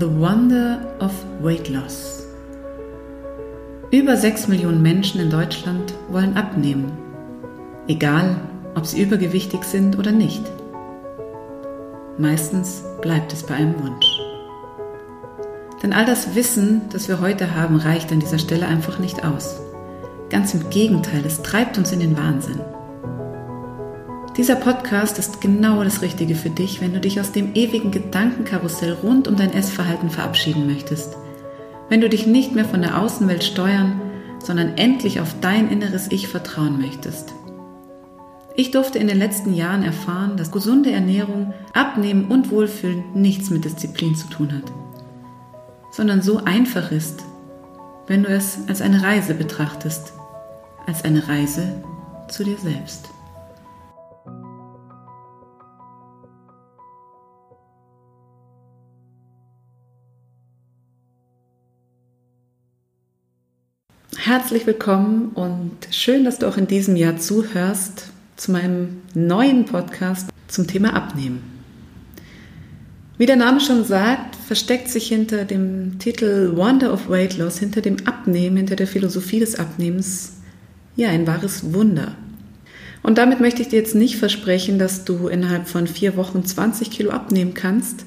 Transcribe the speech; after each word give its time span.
The 0.00 0.08
Wonder 0.08 0.80
of 1.00 1.12
Weight 1.42 1.68
Loss. 1.68 2.26
Über 3.90 4.16
6 4.16 4.48
Millionen 4.48 4.80
Menschen 4.80 5.20
in 5.20 5.28
Deutschland 5.28 5.92
wollen 6.08 6.34
abnehmen, 6.34 6.92
egal 7.88 8.36
ob 8.74 8.86
sie 8.86 9.02
übergewichtig 9.02 9.64
sind 9.64 9.98
oder 9.98 10.10
nicht. 10.10 10.50
Meistens 12.16 12.82
bleibt 13.02 13.34
es 13.34 13.42
bei 13.42 13.54
einem 13.54 13.74
Wunsch. 13.82 14.06
Denn 15.82 15.92
all 15.92 16.06
das 16.06 16.34
Wissen, 16.34 16.88
das 16.90 17.08
wir 17.08 17.20
heute 17.20 17.54
haben, 17.54 17.76
reicht 17.76 18.10
an 18.12 18.20
dieser 18.20 18.38
Stelle 18.38 18.66
einfach 18.66 18.98
nicht 18.98 19.26
aus. 19.26 19.60
Ganz 20.30 20.54
im 20.54 20.70
Gegenteil, 20.70 21.22
es 21.26 21.42
treibt 21.42 21.76
uns 21.76 21.92
in 21.92 22.00
den 22.00 22.16
Wahnsinn. 22.16 22.60
Dieser 24.38 24.56
Podcast 24.56 25.18
ist 25.18 25.42
genau 25.42 25.84
das 25.84 26.00
Richtige 26.00 26.34
für 26.34 26.48
dich, 26.48 26.80
wenn 26.80 26.94
du 26.94 27.00
dich 27.00 27.20
aus 27.20 27.32
dem 27.32 27.54
ewigen 27.54 27.90
Gedankenkarussell 27.90 28.94
rund 28.94 29.28
um 29.28 29.36
dein 29.36 29.52
Essverhalten 29.52 30.08
verabschieden 30.08 30.66
möchtest. 30.66 31.18
Wenn 31.90 32.00
du 32.00 32.08
dich 32.08 32.26
nicht 32.26 32.54
mehr 32.54 32.64
von 32.64 32.80
der 32.80 32.98
Außenwelt 32.98 33.44
steuern, 33.44 34.00
sondern 34.38 34.78
endlich 34.78 35.20
auf 35.20 35.34
dein 35.42 35.68
inneres 35.68 36.10
Ich 36.10 36.28
vertrauen 36.28 36.80
möchtest. 36.80 37.34
Ich 38.56 38.70
durfte 38.70 38.98
in 38.98 39.06
den 39.06 39.18
letzten 39.18 39.52
Jahren 39.52 39.82
erfahren, 39.82 40.38
dass 40.38 40.50
gesunde 40.50 40.92
Ernährung, 40.92 41.52
Abnehmen 41.74 42.28
und 42.28 42.50
Wohlfühlen 42.50 43.04
nichts 43.12 43.50
mit 43.50 43.66
Disziplin 43.66 44.14
zu 44.14 44.28
tun 44.28 44.50
hat, 44.54 44.72
sondern 45.90 46.22
so 46.22 46.38
einfach 46.38 46.90
ist, 46.90 47.22
wenn 48.06 48.22
du 48.22 48.30
es 48.30 48.60
als 48.66 48.80
eine 48.80 49.02
Reise 49.02 49.34
betrachtest, 49.34 50.14
als 50.86 51.04
eine 51.04 51.28
Reise 51.28 51.84
zu 52.28 52.44
dir 52.44 52.56
selbst. 52.56 53.11
Herzlich 64.18 64.66
willkommen 64.66 65.30
und 65.30 65.72
schön, 65.90 66.24
dass 66.24 66.38
du 66.38 66.46
auch 66.46 66.56
in 66.56 66.66
diesem 66.66 66.96
Jahr 66.96 67.16
zuhörst 67.16 68.10
zu 68.36 68.52
meinem 68.52 69.00
neuen 69.14 69.64
Podcast 69.64 70.28
zum 70.48 70.66
Thema 70.66 70.94
Abnehmen. 70.94 71.42
Wie 73.18 73.26
der 73.26 73.36
Name 73.36 73.60
schon 73.60 73.84
sagt, 73.84 74.36
versteckt 74.36 74.88
sich 74.88 75.08
hinter 75.08 75.44
dem 75.44 75.98
Titel 75.98 76.52
Wonder 76.54 76.92
of 76.92 77.08
Weight 77.08 77.36
Loss, 77.38 77.58
hinter 77.58 77.80
dem 77.80 77.96
Abnehmen, 78.06 78.58
hinter 78.58 78.76
der 78.76 78.86
Philosophie 78.86 79.40
des 79.40 79.58
Abnehmens, 79.58 80.34
ja, 80.94 81.08
ein 81.08 81.26
wahres 81.26 81.72
Wunder. 81.72 82.14
Und 83.02 83.18
damit 83.18 83.40
möchte 83.40 83.62
ich 83.62 83.68
dir 83.68 83.78
jetzt 83.78 83.96
nicht 83.96 84.16
versprechen, 84.16 84.78
dass 84.78 85.04
du 85.04 85.26
innerhalb 85.26 85.68
von 85.68 85.88
vier 85.88 86.16
Wochen 86.16 86.44
20 86.44 86.90
Kilo 86.90 87.10
abnehmen 87.10 87.54
kannst, 87.54 88.04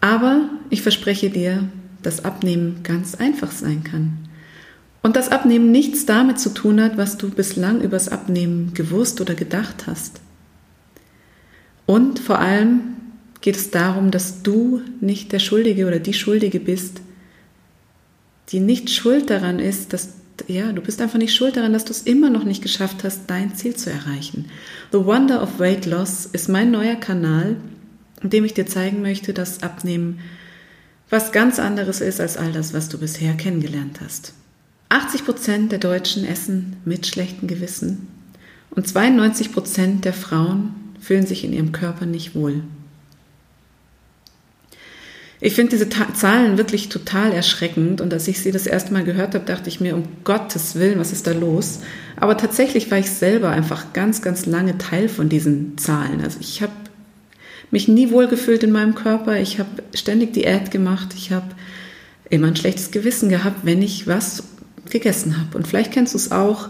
aber 0.00 0.50
ich 0.68 0.82
verspreche 0.82 1.30
dir, 1.30 1.68
dass 2.02 2.24
Abnehmen 2.24 2.80
ganz 2.82 3.14
einfach 3.14 3.52
sein 3.52 3.84
kann. 3.84 4.27
Und 5.02 5.16
das 5.16 5.30
Abnehmen 5.30 5.70
nichts 5.70 6.06
damit 6.06 6.38
zu 6.40 6.52
tun 6.52 6.80
hat, 6.80 6.96
was 6.96 7.16
du 7.18 7.30
bislang 7.30 7.80
übers 7.80 8.08
Abnehmen 8.08 8.74
gewusst 8.74 9.20
oder 9.20 9.34
gedacht 9.34 9.86
hast. 9.86 10.20
Und 11.86 12.18
vor 12.18 12.38
allem 12.38 12.80
geht 13.40 13.56
es 13.56 13.70
darum, 13.70 14.10
dass 14.10 14.42
du 14.42 14.82
nicht 15.00 15.32
der 15.32 15.38
Schuldige 15.38 15.86
oder 15.86 16.00
die 16.00 16.14
Schuldige 16.14 16.60
bist, 16.60 17.00
die 18.50 18.60
nicht 18.60 18.90
schuld 18.90 19.30
daran 19.30 19.58
ist, 19.58 19.92
dass 19.92 20.14
ja, 20.46 20.72
du 20.72 20.80
bist 20.80 21.00
einfach 21.00 21.18
nicht 21.18 21.34
schuld 21.34 21.56
daran, 21.56 21.72
dass 21.72 21.84
du 21.84 21.90
es 21.90 22.02
immer 22.02 22.30
noch 22.30 22.44
nicht 22.44 22.62
geschafft 22.62 23.02
hast, 23.02 23.22
dein 23.26 23.54
Ziel 23.54 23.74
zu 23.74 23.90
erreichen. 23.90 24.46
The 24.92 25.04
Wonder 25.04 25.42
of 25.42 25.58
Weight 25.58 25.84
Loss 25.84 26.26
ist 26.26 26.48
mein 26.48 26.70
neuer 26.70 26.94
Kanal, 26.94 27.56
in 28.22 28.30
dem 28.30 28.44
ich 28.44 28.54
dir 28.54 28.66
zeigen 28.66 29.02
möchte, 29.02 29.32
dass 29.32 29.62
Abnehmen 29.62 30.20
was 31.10 31.32
ganz 31.32 31.58
anderes 31.58 32.00
ist 32.00 32.20
als 32.20 32.36
all 32.36 32.52
das, 32.52 32.74
was 32.74 32.88
du 32.88 32.98
bisher 32.98 33.32
kennengelernt 33.34 34.00
hast. 34.04 34.34
80 34.88 35.24
Prozent 35.24 35.72
der 35.72 35.78
Deutschen 35.78 36.24
essen 36.24 36.76
mit 36.84 37.06
schlechtem 37.06 37.46
Gewissen 37.46 38.08
und 38.70 38.86
92 38.86 39.52
Prozent 39.52 40.04
der 40.04 40.12
Frauen 40.14 40.74
fühlen 41.00 41.26
sich 41.26 41.44
in 41.44 41.52
ihrem 41.52 41.72
Körper 41.72 42.06
nicht 42.06 42.34
wohl. 42.34 42.62
Ich 45.40 45.54
finde 45.54 45.70
diese 45.70 45.88
Ta 45.88 46.12
Zahlen 46.14 46.58
wirklich 46.58 46.88
total 46.88 47.32
erschreckend 47.32 48.00
und 48.00 48.12
als 48.12 48.26
ich 48.26 48.40
sie 48.40 48.50
das 48.50 48.66
erste 48.66 48.92
Mal 48.92 49.04
gehört 49.04 49.34
habe, 49.34 49.44
dachte 49.44 49.68
ich 49.68 49.78
mir, 49.78 49.94
um 49.94 50.02
Gottes 50.24 50.74
Willen, 50.74 50.98
was 50.98 51.12
ist 51.12 51.28
da 51.28 51.32
los? 51.32 51.80
Aber 52.16 52.36
tatsächlich 52.36 52.90
war 52.90 52.98
ich 52.98 53.10
selber 53.10 53.50
einfach 53.50 53.92
ganz, 53.92 54.20
ganz 54.20 54.46
lange 54.46 54.78
Teil 54.78 55.08
von 55.08 55.28
diesen 55.28 55.78
Zahlen. 55.78 56.22
Also 56.22 56.38
ich 56.40 56.60
habe 56.60 56.72
mich 57.70 57.86
nie 57.86 58.10
wohlgefühlt 58.10 58.64
in 58.64 58.72
meinem 58.72 58.96
Körper, 58.96 59.38
ich 59.38 59.60
habe 59.60 59.70
ständig 59.94 60.32
Diät 60.32 60.72
gemacht, 60.72 61.10
ich 61.14 61.30
habe 61.30 61.46
immer 62.30 62.48
ein 62.48 62.56
schlechtes 62.56 62.90
Gewissen 62.90 63.28
gehabt, 63.28 63.60
wenn 63.62 63.80
ich 63.80 64.08
was 64.08 64.42
gegessen 64.90 65.38
habe. 65.38 65.56
Und 65.56 65.66
vielleicht 65.66 65.92
kennst 65.92 66.14
du 66.14 66.18
es 66.18 66.32
auch. 66.32 66.68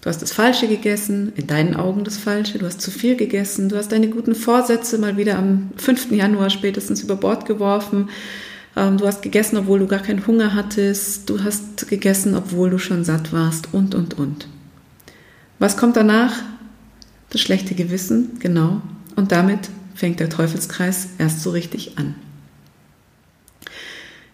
Du 0.00 0.08
hast 0.08 0.22
das 0.22 0.32
Falsche 0.32 0.68
gegessen, 0.68 1.32
in 1.34 1.48
deinen 1.48 1.74
Augen 1.74 2.04
das 2.04 2.18
Falsche, 2.18 2.58
du 2.58 2.66
hast 2.66 2.80
zu 2.80 2.92
viel 2.92 3.16
gegessen, 3.16 3.68
du 3.68 3.76
hast 3.76 3.90
deine 3.90 4.08
guten 4.08 4.36
Vorsätze 4.36 4.96
mal 4.96 5.16
wieder 5.16 5.36
am 5.36 5.70
5. 5.76 6.12
Januar 6.12 6.50
spätestens 6.50 7.02
über 7.02 7.16
Bord 7.16 7.46
geworfen. 7.46 8.08
Ähm, 8.76 8.96
du 8.96 9.06
hast 9.06 9.22
gegessen, 9.22 9.56
obwohl 9.56 9.80
du 9.80 9.88
gar 9.88 9.98
keinen 9.98 10.24
Hunger 10.26 10.54
hattest. 10.54 11.28
Du 11.28 11.42
hast 11.42 11.88
gegessen, 11.88 12.36
obwohl 12.36 12.70
du 12.70 12.78
schon 12.78 13.04
satt 13.04 13.32
warst 13.32 13.68
und, 13.72 13.94
und, 13.94 14.14
und. 14.18 14.46
Was 15.58 15.76
kommt 15.76 15.96
danach? 15.96 16.34
Das 17.30 17.40
schlechte 17.40 17.74
Gewissen, 17.74 18.38
genau. 18.38 18.80
Und 19.16 19.32
damit 19.32 19.68
fängt 19.94 20.20
der 20.20 20.30
Teufelskreis 20.30 21.08
erst 21.18 21.42
so 21.42 21.50
richtig 21.50 21.98
an. 21.98 22.14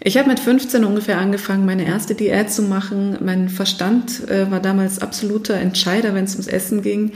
Ich 0.06 0.18
habe 0.18 0.28
mit 0.28 0.38
15 0.38 0.84
ungefähr 0.84 1.16
angefangen, 1.16 1.64
meine 1.64 1.86
erste 1.86 2.14
Diät 2.14 2.52
zu 2.52 2.60
machen. 2.60 3.16
Mein 3.24 3.48
Verstand 3.48 4.28
äh, 4.28 4.50
war 4.50 4.60
damals 4.60 4.98
absoluter 4.98 5.54
Entscheider, 5.54 6.14
wenn 6.14 6.24
es 6.24 6.34
ums 6.34 6.46
Essen 6.46 6.82
ging. 6.82 7.12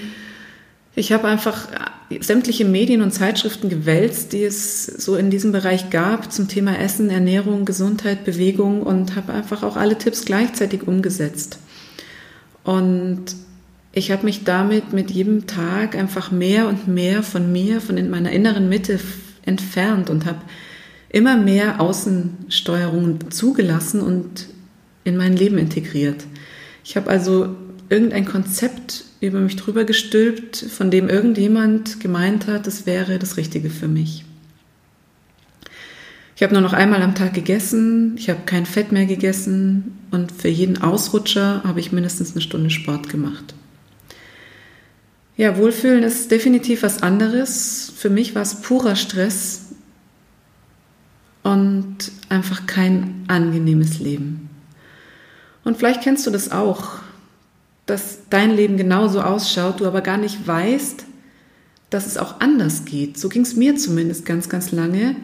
Ich 0.94 1.12
habe 1.12 1.28
einfach 1.28 1.68
äh, 2.08 2.22
sämtliche 2.22 2.64
Medien 2.64 3.02
und 3.02 3.12
Zeitschriften 3.12 3.68
gewälzt, 3.68 4.32
die 4.32 4.42
es 4.42 4.86
so 4.86 5.16
in 5.16 5.28
diesem 5.28 5.52
Bereich 5.52 5.90
gab 5.90 6.32
zum 6.32 6.48
Thema 6.48 6.78
Essen, 6.78 7.10
Ernährung, 7.10 7.66
Gesundheit, 7.66 8.24
Bewegung 8.24 8.82
und 8.82 9.16
habe 9.16 9.34
einfach 9.34 9.62
auch 9.62 9.76
alle 9.76 9.98
Tipps 9.98 10.24
gleichzeitig 10.24 10.88
umgesetzt. 10.88 11.58
Und 12.64 13.36
ich 13.92 14.10
habe 14.12 14.24
mich 14.24 14.44
damit 14.44 14.94
mit 14.94 15.10
jedem 15.10 15.46
Tag 15.46 15.94
einfach 15.94 16.30
mehr 16.30 16.66
und 16.68 16.88
mehr 16.88 17.22
von 17.22 17.52
mir, 17.52 17.82
von 17.82 18.08
meiner 18.08 18.32
inneren 18.32 18.70
Mitte 18.70 18.98
entfernt 19.44 20.08
und 20.08 20.24
habe 20.24 20.40
immer 21.10 21.36
mehr 21.36 21.80
Außensteuerungen 21.80 23.30
zugelassen 23.30 24.00
und 24.00 24.48
in 25.04 25.16
mein 25.16 25.36
Leben 25.36 25.58
integriert. 25.58 26.24
Ich 26.84 26.96
habe 26.96 27.10
also 27.10 27.54
irgendein 27.88 28.26
Konzept 28.26 29.04
über 29.20 29.40
mich 29.40 29.56
drüber 29.56 29.84
gestülpt, 29.84 30.56
von 30.56 30.90
dem 30.90 31.08
irgendjemand 31.08 32.00
gemeint 32.00 32.46
hat, 32.46 32.66
das 32.66 32.86
wäre 32.86 33.18
das 33.18 33.36
Richtige 33.36 33.70
für 33.70 33.88
mich. 33.88 34.24
Ich 36.36 36.42
habe 36.44 36.52
nur 36.52 36.62
noch 36.62 36.72
einmal 36.72 37.02
am 37.02 37.16
Tag 37.16 37.34
gegessen, 37.34 38.14
ich 38.16 38.30
habe 38.30 38.42
kein 38.46 38.64
Fett 38.64 38.92
mehr 38.92 39.06
gegessen 39.06 39.98
und 40.12 40.30
für 40.30 40.48
jeden 40.48 40.80
Ausrutscher 40.80 41.62
habe 41.64 41.80
ich 41.80 41.90
mindestens 41.90 42.32
eine 42.32 42.42
Stunde 42.42 42.70
Sport 42.70 43.08
gemacht. 43.08 43.54
Ja, 45.36 45.56
Wohlfühlen 45.56 46.04
ist 46.04 46.30
definitiv 46.30 46.82
was 46.82 47.02
anderes. 47.02 47.92
Für 47.96 48.10
mich 48.10 48.34
war 48.34 48.42
es 48.42 48.60
purer 48.60 48.96
Stress, 48.96 49.67
und 51.48 52.12
einfach 52.28 52.66
kein 52.66 53.24
angenehmes 53.26 54.00
Leben. 54.00 54.50
Und 55.64 55.78
vielleicht 55.78 56.02
kennst 56.02 56.26
du 56.26 56.30
das 56.30 56.52
auch, 56.52 56.98
dass 57.86 58.18
dein 58.28 58.54
Leben 58.54 58.76
genauso 58.76 59.22
ausschaut, 59.22 59.80
du 59.80 59.86
aber 59.86 60.02
gar 60.02 60.18
nicht 60.18 60.46
weißt, 60.46 61.06
dass 61.88 62.06
es 62.06 62.18
auch 62.18 62.40
anders 62.40 62.84
geht. 62.84 63.18
So 63.18 63.30
ging 63.30 63.42
es 63.42 63.56
mir 63.56 63.76
zumindest 63.76 64.26
ganz, 64.26 64.50
ganz 64.50 64.72
lange. 64.72 65.16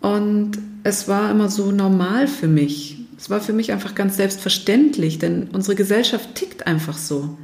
Und 0.00 0.58
es 0.82 1.06
war 1.06 1.30
immer 1.30 1.48
so 1.48 1.70
normal 1.70 2.26
für 2.26 2.48
mich. 2.48 2.98
Es 3.16 3.30
war 3.30 3.40
für 3.40 3.52
mich 3.52 3.70
einfach 3.70 3.94
ganz 3.94 4.16
selbstverständlich, 4.16 5.20
denn 5.20 5.48
unsere 5.52 5.76
Gesellschaft 5.76 6.34
tickt 6.34 6.66
einfach 6.66 6.98
so. 6.98 7.38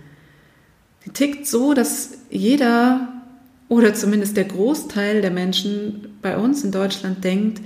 Die 1.06 1.10
tickt 1.10 1.46
so, 1.46 1.72
dass 1.72 2.10
jeder 2.31 3.08
oder 3.69 3.94
zumindest 3.94 4.37
der 4.37 4.44
Großteil 4.44 5.22
der 5.22 5.31
Menschen 5.31 6.08
bei 6.20 6.37
uns 6.37 6.64
in 6.64 6.72
Deutschland 6.72 7.22
denkt, 7.22 7.60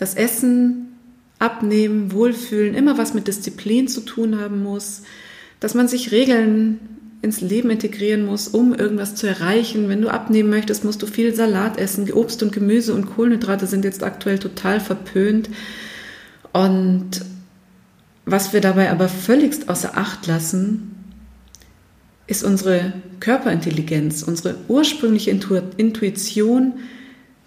dass 0.00 0.14
Essen, 0.14 0.96
Abnehmen, 1.38 2.12
Wohlfühlen 2.12 2.74
immer 2.74 2.96
was 2.96 3.12
mit 3.12 3.28
Disziplin 3.28 3.86
zu 3.86 4.00
tun 4.00 4.40
haben 4.40 4.62
muss, 4.62 5.02
dass 5.60 5.74
man 5.74 5.88
sich 5.88 6.10
Regeln 6.10 6.80
ins 7.20 7.42
Leben 7.42 7.68
integrieren 7.68 8.24
muss, 8.24 8.48
um 8.48 8.74
irgendwas 8.74 9.14
zu 9.14 9.26
erreichen. 9.26 9.90
Wenn 9.90 10.00
du 10.00 10.08
abnehmen 10.08 10.48
möchtest, 10.48 10.84
musst 10.84 11.02
du 11.02 11.06
viel 11.06 11.34
Salat 11.34 11.78
essen. 11.78 12.10
Obst 12.10 12.42
und 12.42 12.50
Gemüse 12.50 12.94
und 12.94 13.14
Kohlenhydrate 13.14 13.66
sind 13.66 13.84
jetzt 13.84 14.02
aktuell 14.02 14.38
total 14.38 14.80
verpönt. 14.80 15.50
Und 16.54 17.20
was 18.24 18.54
wir 18.54 18.62
dabei 18.62 18.90
aber 18.90 19.08
völligst 19.10 19.68
außer 19.68 19.98
Acht 19.98 20.26
lassen, 20.26 20.94
ist 22.26 22.42
unsere 22.42 22.94
Körperintelligenz, 23.18 24.22
unsere 24.22 24.56
ursprüngliche 24.68 25.30
Intuition, 25.30 26.72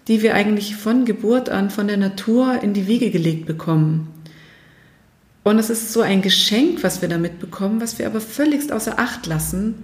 die 0.08 0.22
wir 0.22 0.34
eigentlich 0.34 0.76
von 0.76 1.04
Geburt 1.04 1.48
an, 1.48 1.70
von 1.70 1.88
der 1.88 1.96
Natur 1.96 2.62
in 2.62 2.74
die 2.74 2.86
Wiege 2.86 3.10
gelegt 3.10 3.46
bekommen. 3.46 4.08
Und 5.42 5.58
es 5.58 5.70
ist 5.70 5.92
so 5.92 6.00
ein 6.00 6.22
Geschenk, 6.22 6.82
was 6.82 7.02
wir 7.02 7.08
damit 7.08 7.38
bekommen, 7.38 7.80
was 7.80 7.98
wir 7.98 8.06
aber 8.06 8.20
völligst 8.20 8.72
außer 8.72 8.98
Acht 8.98 9.26
lassen, 9.26 9.74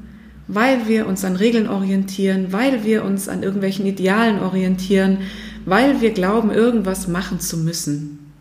weil 0.49 0.89
wir 0.89 1.07
uns 1.07 1.25
an 1.25 1.37
Regeln 1.37 1.69
orientieren, 1.69 2.53
weil 2.53 2.85
wir 2.85 3.05
uns 3.05 3.29
an 3.29 3.43
irgendwelchen 3.43 3.87
Idealen 3.87 4.41
orientieren, 4.41 5.19
weil 5.65 6.01
wir 6.01 6.13
glauben, 6.13 6.51
irgendwas 6.51 7.09
machen 7.09 7.41
zu 7.41 7.59
müssen. 7.59 8.33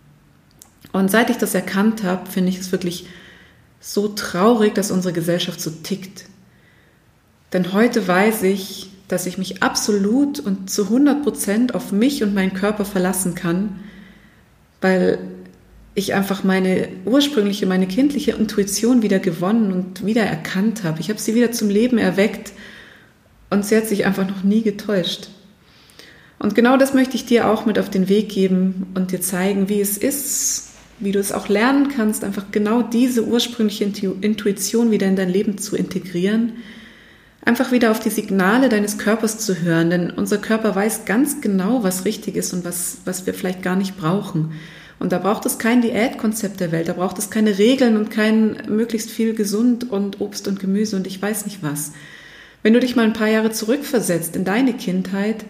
Und 0.92 1.12
seit 1.12 1.30
ich 1.30 1.38
das 1.38 1.54
erkannt 1.54 2.04
habe, 2.04 2.30
finde 2.30 2.50
ich 2.50 2.60
es 2.60 2.72
wirklich 2.72 3.06
so 3.80 4.08
traurig, 4.08 4.74
dass 4.74 4.92
unsere 4.92 5.14
Gesellschaft 5.14 5.62
so 5.62 5.70
tickt. 5.70 6.26
Denn 7.54 7.74
heute 7.74 8.08
weiß 8.08 8.44
ich, 8.44 8.90
dass 9.10 9.26
ich 9.26 9.38
mich 9.38 9.62
absolut 9.62 10.40
und 10.40 10.70
zu 10.70 10.86
100 10.86 11.24
Prozent 11.24 11.76
auf 11.76 11.92
mich 11.92 12.24
und 12.24 12.34
meinen 12.34 12.54
Körper 12.54 12.86
verlassen 12.86 13.36
kann, 13.36 13.82
weil 14.80 15.20
ich 15.96 16.14
einfach 16.14 16.44
meine 16.44 16.88
ursprüngliche, 17.06 17.66
meine 17.66 17.88
kindliche 17.88 18.32
Intuition 18.32 19.02
wieder 19.02 19.20
gewonnen 19.20 19.74
und 19.74 20.06
wieder 20.06 20.24
erkannt 20.24 20.84
habe. 20.84 21.02
Ich 21.02 21.10
habe 21.10 21.20
sie 21.20 21.36
wieder 21.36 21.52
zum 21.52 21.70
Leben 21.70 21.98
erweckt 21.98 22.54
und 23.50 23.66
sie 23.66 23.76
hat 23.76 23.88
sich 23.88 24.06
einfach 24.06 24.28
noch 24.28 24.44
nie 24.44 24.62
getäuscht. 24.62 25.30
Und 26.38 26.56
genau 26.56 26.78
das 26.78 26.94
möchte 26.94 27.16
ich 27.16 27.26
dir 27.26 27.50
auch 27.50 27.66
mit 27.66 27.78
auf 27.80 27.90
den 27.90 28.08
Weg 28.08 28.30
geben 28.30 28.88
und 28.94 29.12
dir 29.12 29.20
zeigen, 29.20 29.68
wie 29.68 29.82
es 29.82 29.98
ist, 29.98 30.70
wie 31.00 31.12
du 31.12 31.20
es 31.20 31.32
auch 31.32 31.50
lernen 31.50 31.90
kannst, 31.90 32.24
einfach 32.24 32.46
genau 32.52 32.82
diese 32.82 33.26
ursprüngliche 33.26 33.86
Intuition 34.22 34.92
wieder 34.92 35.08
in 35.08 35.16
dein 35.16 35.30
Leben 35.30 35.58
zu 35.58 35.76
integrieren, 35.76 36.54
einfach 37.50 37.72
wieder 37.72 37.90
auf 37.90 38.00
die 38.00 38.12
Signale 38.12 38.70
deines 38.70 39.00
Körpers 39.00 39.40
zu 39.40 39.62
hören, 39.62 39.90
denn 39.90 40.12
unser 40.12 40.38
Körper 40.38 40.76
weiß 40.76 41.06
ganz 41.06 41.42
genau, 41.42 41.82
was 41.82 42.06
richtig 42.06 42.36
ist 42.36 42.54
und 42.54 42.64
was, 42.64 43.00
was 43.06 43.26
wir 43.26 43.34
vielleicht 43.34 43.64
gar 43.64 43.76
nicht 43.76 43.98
brauchen. 43.98 44.52
Und 45.00 45.14
da 45.14 45.18
braucht 45.18 45.48
es 45.48 45.58
kein 45.58 45.82
Diätkonzept 45.82 46.60
der 46.60 46.72
Welt, 46.72 46.90
da 46.90 46.94
braucht 46.94 47.18
es 47.18 47.32
keine 47.32 47.58
Regeln 47.58 47.98
und 47.98 48.12
kein 48.12 48.58
möglichst 48.68 49.10
viel 49.10 49.34
gesund 49.34 49.90
und 49.90 50.22
Obst 50.22 50.48
und 50.48 50.60
Gemüse 50.60 50.96
und 50.96 51.08
ich 51.08 51.20
weiß 51.20 51.46
nicht 51.46 51.64
was. 51.64 51.94
Wenn 52.62 52.74
du 52.74 52.80
dich 52.80 52.96
mal 52.96 53.06
ein 53.06 53.14
paar 53.14 53.30
Jahre 53.30 53.50
zurückversetzt 53.50 54.36
in 54.36 54.46
deine 54.46 54.74
Kindheit, 54.74 55.44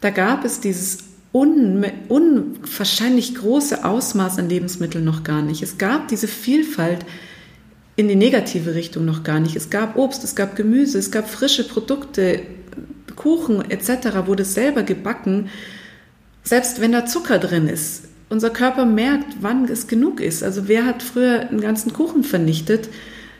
da 0.00 0.10
gab 0.10 0.44
es 0.44 0.60
dieses 0.60 0.98
unwahrscheinlich 1.32 3.34
große 3.34 3.84
Ausmaß 3.84 4.38
an 4.38 4.48
Lebensmitteln 4.48 5.04
noch 5.04 5.24
gar 5.24 5.42
nicht. 5.42 5.64
Es 5.64 5.76
gab 5.76 6.06
diese 6.06 6.28
Vielfalt 6.28 7.04
in 7.96 8.08
die 8.08 8.16
negative 8.16 8.74
Richtung 8.74 9.04
noch 9.04 9.22
gar 9.22 9.40
nicht. 9.40 9.56
Es 9.56 9.70
gab 9.70 9.96
Obst, 9.96 10.24
es 10.24 10.34
gab 10.34 10.56
Gemüse, 10.56 10.98
es 10.98 11.10
gab 11.10 11.28
frische 11.28 11.66
Produkte, 11.66 12.42
Kuchen 13.16 13.70
etc. 13.70 14.26
wurde 14.26 14.44
selber 14.44 14.82
gebacken, 14.82 15.50
selbst 16.42 16.80
wenn 16.80 16.92
da 16.92 17.06
Zucker 17.06 17.38
drin 17.38 17.68
ist. 17.68 18.04
Unser 18.30 18.50
Körper 18.50 18.86
merkt, 18.86 19.36
wann 19.42 19.66
es 19.66 19.86
genug 19.86 20.20
ist. 20.20 20.42
Also 20.42 20.66
wer 20.66 20.86
hat 20.86 21.02
früher 21.02 21.40
einen 21.50 21.60
ganzen 21.60 21.92
Kuchen 21.92 22.24
vernichtet, 22.24 22.88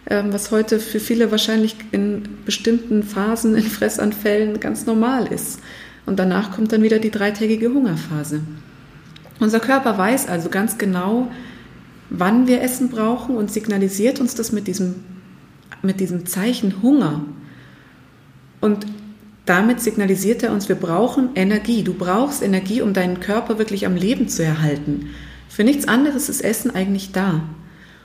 ähm, 0.08 0.32
was 0.32 0.50
heute 0.50 0.78
für 0.78 1.00
viele 1.00 1.30
wahrscheinlich 1.30 1.76
in 1.92 2.24
bestimmten 2.44 3.02
Phasen, 3.02 3.56
in 3.56 3.62
Fressanfällen 3.62 4.60
ganz 4.60 4.84
normal 4.84 5.32
ist. 5.32 5.60
Und 6.04 6.18
danach 6.18 6.52
kommt 6.52 6.72
dann 6.72 6.82
wieder 6.82 6.98
die 6.98 7.10
dreitägige 7.10 7.72
Hungerphase. 7.72 8.40
Unser 9.40 9.60
Körper 9.60 9.96
weiß 9.96 10.28
also 10.28 10.50
ganz 10.50 10.76
genau, 10.76 11.30
wann 12.12 12.46
wir 12.46 12.60
Essen 12.60 12.90
brauchen 12.90 13.36
und 13.36 13.50
signalisiert 13.50 14.20
uns 14.20 14.34
das 14.34 14.52
mit 14.52 14.66
diesem, 14.66 14.96
mit 15.80 15.98
diesem 15.98 16.26
Zeichen 16.26 16.82
Hunger. 16.82 17.24
Und 18.60 18.86
damit 19.46 19.80
signalisiert 19.80 20.42
er 20.42 20.52
uns, 20.52 20.68
wir 20.68 20.76
brauchen 20.76 21.30
Energie. 21.34 21.82
Du 21.82 21.94
brauchst 21.94 22.42
Energie, 22.42 22.82
um 22.82 22.92
deinen 22.92 23.20
Körper 23.20 23.58
wirklich 23.58 23.86
am 23.86 23.96
Leben 23.96 24.28
zu 24.28 24.44
erhalten. 24.44 25.08
Für 25.48 25.64
nichts 25.64 25.88
anderes 25.88 26.28
ist 26.28 26.42
Essen 26.42 26.70
eigentlich 26.70 27.12
da. 27.12 27.42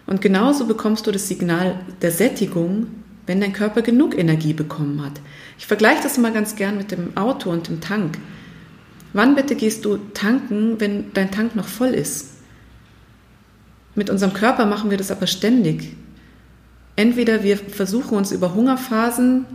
Und 0.06 0.21
genauso 0.21 0.65
bekommst 0.65 1.06
du 1.06 1.12
das 1.12 1.27
Signal 1.27 1.77
der 2.01 2.12
Sättigung, 2.12 2.88
wenn 3.25 3.42
dein 3.42 3.51
Körper 3.51 3.81
genug 3.81 4.18
Energie 4.18 4.54
bekommen 4.54 5.04
hat. 5.04 5.19
Ich 5.59 5.68
vergleiche 5.68 6.04
das 6.04 6.18
immer 6.18 6.31
ganz 6.31 6.56
gern 6.56 6.77
mit 6.77 6.92
dem 6.92 7.18
Auto 7.18 7.51
und 7.51 7.68
dem 7.68 7.81
Tank. 7.81 8.18
Wann 9.12 9.36
bitte 9.36 9.56
gehst 9.56 9.83
du 9.83 9.98
tanken, 10.13 10.80
wenn 10.80 11.12
dein 11.13 11.30
Tank 11.30 11.57
noch 11.57 11.68
voll 11.68 11.89
ist? 11.89 12.36
Mit 13.97 14.11
unserem 14.11 14.33
Körper 14.33 14.67
machen 14.67 14.91
wir 14.91 14.97
das 14.97 15.09
aber 15.09 15.25
ständig. 15.25 15.95
Entweder 16.95 17.41
wir 17.41 17.57
versuchen 17.57 18.15
uns 18.15 18.31
über 18.31 18.53
Hungerphasen 18.53 19.45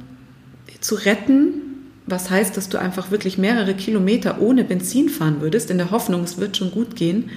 zu 0.80 0.96
retten, 0.96 1.54
was 2.06 2.28
heißt, 2.28 2.56
dass 2.56 2.68
du 2.68 2.76
einfach 2.76 3.12
wirklich 3.12 3.38
mehrere 3.38 3.74
Kilometer 3.74 4.42
ohne 4.42 4.64
Benzin 4.64 5.08
fahren 5.08 5.40
würdest, 5.40 5.70
in 5.70 5.78
der 5.78 5.92
Hoffnung, 5.92 6.24
es 6.24 6.38
wird 6.38 6.56
schon 6.56 6.72
gut 6.72 6.96
gehen. 6.96 7.30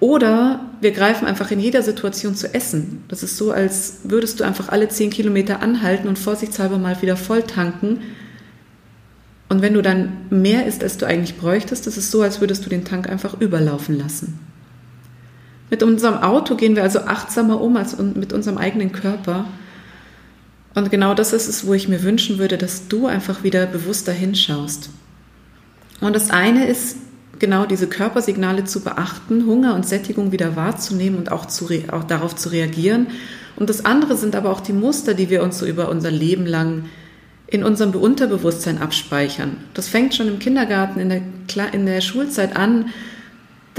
Oder 0.00 0.64
wir 0.80 0.92
greifen 0.92 1.28
einfach 1.28 1.50
in 1.50 1.60
jeder 1.60 1.82
Situation 1.82 2.34
zu 2.34 2.54
essen. 2.54 3.04
Das 3.08 3.22
ist 3.22 3.36
so, 3.36 3.52
als 3.52 3.98
würdest 4.04 4.40
du 4.40 4.44
einfach 4.44 4.70
alle 4.70 4.88
zehn 4.88 5.10
Kilometer 5.10 5.60
anhalten 5.60 6.08
und 6.08 6.18
vorsichtshalber 6.18 6.78
mal 6.78 7.02
wieder 7.02 7.18
voll 7.18 7.42
tanken. 7.42 8.00
Und 9.50 9.60
wenn 9.60 9.74
du 9.74 9.82
dann 9.82 10.12
mehr 10.30 10.64
isst, 10.64 10.82
als 10.82 10.96
du 10.96 11.04
eigentlich 11.04 11.36
bräuchtest, 11.36 11.86
das 11.86 11.98
ist 11.98 12.10
so, 12.10 12.22
als 12.22 12.40
würdest 12.40 12.64
du 12.64 12.70
den 12.70 12.86
Tank 12.86 13.10
einfach 13.10 13.38
überlaufen 13.42 13.98
lassen. 13.98 14.49
Mit 15.70 15.82
unserem 15.82 16.18
Auto 16.18 16.56
gehen 16.56 16.76
wir 16.76 16.82
also 16.82 17.00
achtsamer 17.00 17.60
um 17.60 17.76
als 17.76 17.96
mit 17.98 18.32
unserem 18.32 18.58
eigenen 18.58 18.92
Körper. 18.92 19.46
Und 20.74 20.90
genau 20.90 21.14
das 21.14 21.32
ist 21.32 21.48
es, 21.48 21.66
wo 21.66 21.74
ich 21.74 21.88
mir 21.88 22.02
wünschen 22.02 22.38
würde, 22.38 22.58
dass 22.58 22.88
du 22.88 23.06
einfach 23.06 23.42
wieder 23.42 23.66
bewusster 23.66 24.12
hinschaust. 24.12 24.90
Und 26.00 26.14
das 26.14 26.30
eine 26.30 26.66
ist, 26.66 26.96
genau 27.38 27.66
diese 27.66 27.88
Körpersignale 27.88 28.64
zu 28.64 28.80
beachten, 28.80 29.46
Hunger 29.46 29.74
und 29.74 29.86
Sättigung 29.86 30.32
wieder 30.32 30.56
wahrzunehmen 30.56 31.18
und 31.18 31.32
auch, 31.32 31.46
zu 31.46 31.68
auch 31.90 32.04
darauf 32.04 32.36
zu 32.36 32.50
reagieren. 32.50 33.08
Und 33.56 33.70
das 33.70 33.84
andere 33.84 34.16
sind 34.16 34.36
aber 34.36 34.50
auch 34.50 34.60
die 34.60 34.72
Muster, 34.72 35.14
die 35.14 35.30
wir 35.30 35.42
uns 35.42 35.58
so 35.58 35.66
über 35.66 35.88
unser 35.88 36.10
Leben 36.10 36.46
lang 36.46 36.84
in 37.46 37.64
unserem 37.64 37.92
Unterbewusstsein 37.92 38.78
abspeichern. 38.78 39.56
Das 39.74 39.88
fängt 39.88 40.14
schon 40.14 40.28
im 40.28 40.38
Kindergarten, 40.38 41.00
in 41.00 41.08
der, 41.08 41.22
in 41.72 41.84
der 41.84 42.00
Schulzeit 42.00 42.56
an, 42.56 42.90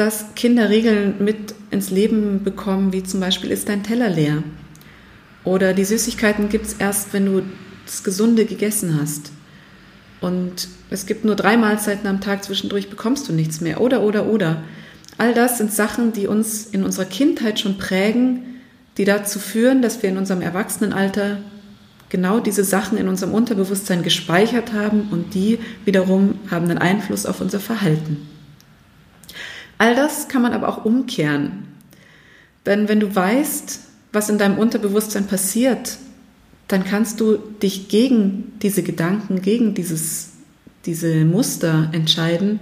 dass 0.02 0.34
Kinder 0.34 0.70
Regeln 0.70 1.14
mit 1.20 1.54
ins 1.70 1.92
Leben 1.92 2.44
bekommen, 2.44 2.92
wie 2.92 3.04
zum 3.04 3.20
Beispiel 3.20 3.52
ist 3.52 3.70
dein 3.70 3.84
Teller 3.84 4.10
leer. 4.10 4.42
Oder 5.44 5.76
die 5.76 5.86
Süßigkeiten 5.86 6.50
gibt 6.50 6.66
es 6.66 6.74
erst, 6.74 7.14
wenn 7.14 7.28
du 7.28 7.44
das 7.86 8.04
Gesunde 8.04 8.46
gegessen 8.46 9.00
hast. 9.00 9.32
Und 10.20 10.70
es 10.90 11.06
gibt 11.06 11.24
nur 11.24 11.36
drei 11.36 11.56
Mahlzeiten 11.56 12.08
am 12.08 12.20
Tag, 12.20 12.44
zwischendurch 12.44 12.90
bekommst 12.90 13.30
du 13.30 13.34
nichts 13.34 13.62
mehr. 13.62 13.80
Oder, 13.80 14.02
oder, 14.02 14.26
oder. 14.26 14.64
All 15.20 15.36
das 15.36 15.60
sind 15.60 15.72
Sachen, 15.72 16.14
die 16.14 16.26
uns 16.26 16.66
in 16.66 16.84
unserer 16.84 17.06
Kindheit 17.06 17.60
schon 17.60 17.78
prägen, 17.78 18.60
die 18.98 19.06
dazu 19.06 19.38
führen, 19.38 19.84
dass 19.84 20.02
wir 20.02 20.10
in 20.10 20.18
unserem 20.18 20.42
Erwachsenenalter 20.42 21.38
genau 22.10 22.40
diese 22.40 22.64
Sachen 22.64 22.98
in 22.98 23.08
unserem 23.08 23.36
Unterbewusstsein 23.36 24.02
gespeichert 24.02 24.74
haben 24.74 25.10
und 25.12 25.36
die 25.36 25.60
wiederum 25.86 26.40
haben 26.50 26.68
einen 26.72 26.80
Einfluss 26.80 27.28
auf 27.28 27.40
unser 27.40 27.60
Verhalten. 27.60 28.31
All 29.82 29.96
das 29.96 30.28
kann 30.28 30.44
man 30.44 30.54
aber 30.54 30.70
auch 30.70 30.86
umkehren. 30.86 31.64
Denn 32.68 32.88
wenn 32.88 33.00
du 33.00 33.16
weißt, 33.16 33.80
was 34.14 34.30
in 34.30 34.38
deinem 34.38 34.60
Unterbewusstsein 34.60 35.26
passiert, 35.26 35.98
dann 36.68 36.84
kannst 36.84 37.20
du 37.20 37.38
dich 37.64 37.88
gegen 37.88 38.52
diese 38.62 38.84
Gedanken, 38.84 39.42
gegen 39.42 39.74
dieses, 39.74 40.34
diese 40.86 41.26
Muster 41.26 41.90
entscheiden 41.94 42.60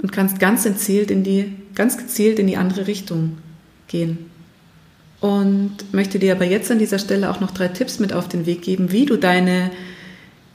und 0.00 0.12
kannst 0.12 0.38
ganz 0.38 0.62
gezielt 0.62 1.10
in 1.10 1.24
die, 1.24 1.56
ganz 1.74 1.98
gezielt 1.98 2.38
in 2.38 2.46
die 2.46 2.56
andere 2.56 2.86
Richtung 2.86 3.38
gehen. 3.88 4.30
Und 5.18 5.72
möchte 5.90 6.20
dir 6.20 6.36
aber 6.36 6.44
jetzt 6.44 6.70
an 6.70 6.78
dieser 6.78 7.00
Stelle 7.00 7.32
auch 7.32 7.40
noch 7.40 7.50
drei 7.50 7.66
Tipps 7.66 7.98
mit 7.98 8.12
auf 8.12 8.28
den 8.28 8.46
Weg 8.46 8.62
geben, 8.62 8.92
wie 8.92 9.06
du 9.06 9.16
deine 9.16 9.72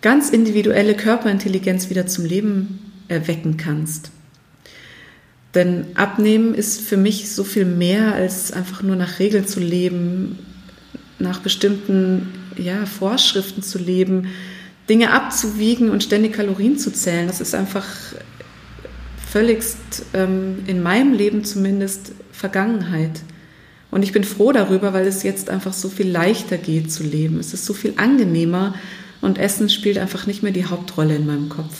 ganz 0.01 0.29
individuelle 0.29 0.95
Körperintelligenz 0.95 1.89
wieder 1.89 2.07
zum 2.07 2.23
Leben 2.23 2.93
erwecken 3.09 3.57
kannst. 3.57 4.11
Denn 5.55 5.85
Abnehmen 5.95 6.53
ist 6.53 6.81
für 6.81 6.97
mich 6.97 7.31
so 7.31 7.45
viel 7.45 7.65
mehr 7.65 8.13
als 8.13 8.51
einfach 8.51 8.83
nur 8.83 8.97
nach 8.97 9.19
Regeln 9.19 9.47
zu 9.47 9.61
leben, 9.61 10.37
nach 11.17 11.39
bestimmten 11.39 12.33
ja, 12.57 12.85
Vorschriften 12.85 13.63
zu 13.63 13.79
leben, 13.79 14.27
Dinge 14.89 15.11
abzuwiegen 15.11 15.89
und 15.89 16.03
ständig 16.03 16.33
Kalorien 16.33 16.77
zu 16.77 16.91
zählen. 16.91 17.27
Das 17.27 17.41
ist 17.41 17.55
einfach 17.55 17.85
völligst 19.31 20.05
ähm, 20.13 20.59
in 20.67 20.83
meinem 20.83 21.13
Leben 21.13 21.43
zumindest 21.43 22.11
Vergangenheit. 22.31 23.21
Und 23.91 24.03
ich 24.03 24.11
bin 24.11 24.25
froh 24.25 24.51
darüber, 24.51 24.93
weil 24.93 25.07
es 25.07 25.23
jetzt 25.23 25.49
einfach 25.49 25.73
so 25.73 25.87
viel 25.89 26.09
leichter 26.09 26.57
geht 26.57 26.91
zu 26.91 27.03
leben. 27.03 27.39
Es 27.39 27.53
ist 27.53 27.65
so 27.65 27.73
viel 27.73 27.93
angenehmer 27.95 28.75
und 29.21 29.37
Essen 29.37 29.69
spielt 29.69 29.97
einfach 29.97 30.27
nicht 30.27 30.43
mehr 30.43 30.51
die 30.51 30.65
Hauptrolle 30.65 31.15
in 31.15 31.25
meinem 31.25 31.49
Kopf. 31.49 31.75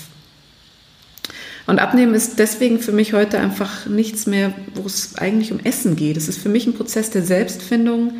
Und 1.67 1.79
Abnehmen 1.79 2.13
ist 2.13 2.37
deswegen 2.37 2.79
für 2.79 2.91
mich 2.91 3.13
heute 3.13 3.39
einfach 3.39 3.87
nichts 3.87 4.27
mehr, 4.27 4.53
wo 4.75 4.85
es 4.85 5.17
eigentlich 5.17 5.51
um 5.51 5.59
Essen 5.59 5.95
geht. 5.95 6.15
Es 6.15 6.27
ist 6.27 6.37
für 6.37 6.49
mich 6.49 6.67
ein 6.67 6.75
Prozess 6.75 7.09
der 7.09 7.23
Selbstfindung, 7.23 8.13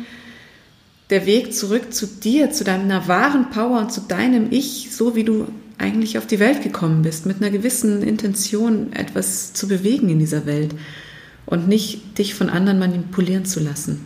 der 1.10 1.26
Weg 1.26 1.54
zurück 1.54 1.92
zu 1.94 2.06
dir, 2.06 2.50
zu 2.50 2.64
deiner 2.64 3.06
wahren 3.06 3.50
Power 3.50 3.78
und 3.80 3.92
zu 3.92 4.00
deinem 4.00 4.48
Ich, 4.50 4.88
so 4.90 5.14
wie 5.14 5.22
du 5.22 5.46
eigentlich 5.78 6.18
auf 6.18 6.26
die 6.26 6.40
Welt 6.40 6.62
gekommen 6.62 7.02
bist, 7.02 7.26
mit 7.26 7.36
einer 7.36 7.50
gewissen 7.50 8.02
Intention, 8.02 8.92
etwas 8.92 9.52
zu 9.52 9.68
bewegen 9.68 10.08
in 10.08 10.18
dieser 10.18 10.46
Welt 10.46 10.74
und 11.44 11.68
nicht 11.68 12.18
dich 12.18 12.34
von 12.34 12.50
anderen 12.50 12.80
manipulieren 12.80 13.44
zu 13.44 13.60
lassen. 13.60 14.00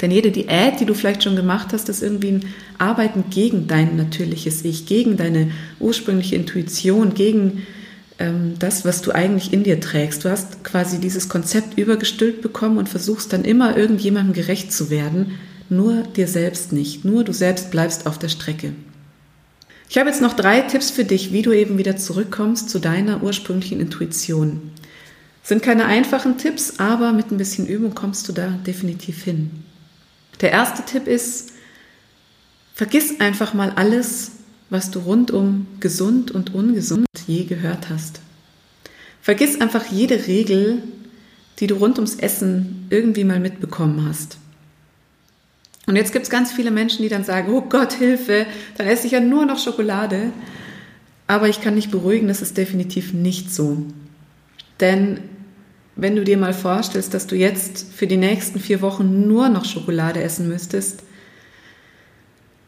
Denn 0.00 0.10
jede 0.10 0.30
Diät, 0.30 0.80
die 0.80 0.86
du 0.86 0.94
vielleicht 0.94 1.22
schon 1.22 1.36
gemacht 1.36 1.72
hast, 1.72 1.88
ist 1.88 2.02
irgendwie 2.02 2.32
ein 2.32 2.44
Arbeiten 2.78 3.24
gegen 3.30 3.66
dein 3.66 3.96
natürliches 3.96 4.64
Ich, 4.64 4.86
gegen 4.86 5.16
deine 5.16 5.50
ursprüngliche 5.80 6.36
Intuition, 6.36 7.14
gegen 7.14 7.62
das, 8.18 8.84
was 8.84 9.02
du 9.02 9.12
eigentlich 9.12 9.52
in 9.52 9.64
dir 9.64 9.80
trägst. 9.80 10.24
Du 10.24 10.30
hast 10.30 10.62
quasi 10.62 10.98
dieses 10.98 11.28
Konzept 11.28 11.76
übergestülpt 11.78 12.42
bekommen 12.42 12.78
und 12.78 12.88
versuchst 12.88 13.32
dann 13.32 13.44
immer 13.44 13.76
irgendjemandem 13.76 14.34
gerecht 14.34 14.72
zu 14.72 14.88
werden, 14.88 15.32
nur 15.68 16.02
dir 16.02 16.28
selbst 16.28 16.72
nicht. 16.72 17.04
Nur 17.04 17.24
du 17.24 17.32
selbst 17.32 17.70
bleibst 17.70 18.06
auf 18.06 18.18
der 18.18 18.28
Strecke. 18.28 18.72
Ich 19.88 19.98
habe 19.98 20.08
jetzt 20.08 20.22
noch 20.22 20.34
drei 20.34 20.60
Tipps 20.60 20.90
für 20.90 21.04
dich, 21.04 21.32
wie 21.32 21.42
du 21.42 21.52
eben 21.52 21.76
wieder 21.76 21.96
zurückkommst 21.96 22.70
zu 22.70 22.78
deiner 22.78 23.22
ursprünglichen 23.22 23.80
Intuition. 23.80 24.70
Sind 25.42 25.62
keine 25.62 25.86
einfachen 25.86 26.38
Tipps, 26.38 26.78
aber 26.78 27.12
mit 27.12 27.30
ein 27.30 27.36
bisschen 27.36 27.66
Übung 27.66 27.94
kommst 27.94 28.28
du 28.28 28.32
da 28.32 28.48
definitiv 28.66 29.24
hin. 29.24 29.50
Der 30.40 30.52
erste 30.52 30.84
Tipp 30.84 31.06
ist, 31.06 31.52
vergiss 32.74 33.20
einfach 33.20 33.54
mal 33.54 33.72
alles, 33.76 34.32
was 34.70 34.90
du 34.90 35.00
rundum 35.00 35.66
gesund 35.80 36.30
und 36.30 36.54
ungesund 36.54 37.06
je 37.26 37.44
gehört 37.44 37.90
hast. 37.90 38.20
Vergiss 39.20 39.60
einfach 39.60 39.86
jede 39.86 40.26
Regel, 40.26 40.82
die 41.58 41.66
du 41.66 41.76
rund 41.76 41.98
ums 41.98 42.16
Essen 42.16 42.86
irgendwie 42.90 43.24
mal 43.24 43.40
mitbekommen 43.40 44.06
hast. 44.08 44.38
Und 45.86 45.96
jetzt 45.96 46.12
gibt 46.12 46.24
es 46.24 46.30
ganz 46.30 46.52
viele 46.52 46.70
Menschen, 46.70 47.02
die 47.02 47.08
dann 47.08 47.24
sagen, 47.24 47.52
oh 47.52 47.62
Gott, 47.62 47.92
Hilfe, 47.92 48.46
dann 48.76 48.86
esse 48.86 49.06
ich 49.06 49.12
ja 49.12 49.20
nur 49.20 49.44
noch 49.44 49.58
Schokolade. 49.58 50.32
Aber 51.26 51.48
ich 51.48 51.60
kann 51.60 51.76
dich 51.76 51.90
beruhigen, 51.90 52.28
das 52.28 52.42
ist 52.42 52.56
definitiv 52.56 53.12
nicht 53.12 53.52
so. 53.52 53.84
Denn 54.80 55.20
wenn 55.96 56.16
du 56.16 56.24
dir 56.24 56.36
mal 56.36 56.54
vorstellst, 56.54 57.14
dass 57.14 57.26
du 57.26 57.36
jetzt 57.36 57.86
für 57.94 58.06
die 58.06 58.16
nächsten 58.16 58.58
vier 58.58 58.80
Wochen 58.80 59.28
nur 59.28 59.48
noch 59.48 59.64
Schokolade 59.64 60.22
essen 60.22 60.48
müsstest, 60.48 61.02